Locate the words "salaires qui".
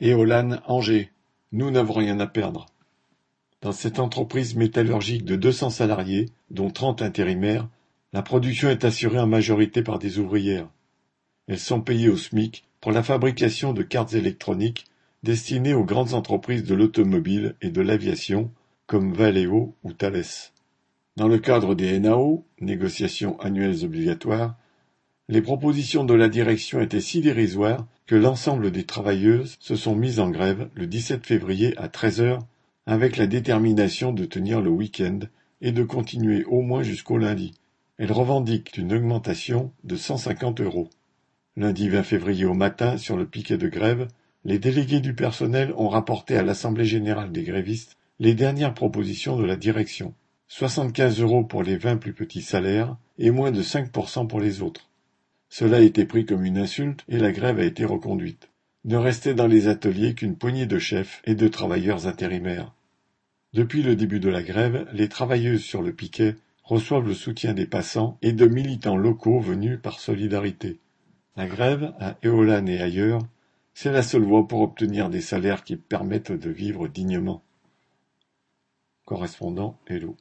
75.20-75.76